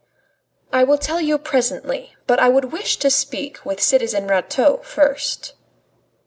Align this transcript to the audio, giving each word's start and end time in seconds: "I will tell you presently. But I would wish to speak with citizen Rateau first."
"I 0.73 0.83
will 0.83 0.97
tell 0.97 1.21
you 1.21 1.37
presently. 1.37 2.15
But 2.25 2.39
I 2.39 2.49
would 2.49 2.71
wish 2.71 2.97
to 2.97 3.11
speak 3.11 3.63
with 3.63 3.79
citizen 3.79 4.25
Rateau 4.25 4.77
first." 4.77 5.53